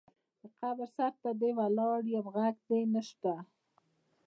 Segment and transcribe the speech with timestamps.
[0.59, 3.35] قبر سرته دې ولاړ یم غږ دې نه شــــته